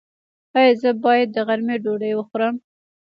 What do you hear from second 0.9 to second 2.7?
باید د غرمې ډوډۍ وخورم؟